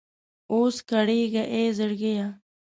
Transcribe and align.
اوس 0.53 0.75
کړېږه 0.89 1.43
اې 1.55 1.61
زړګيه! 1.77 2.27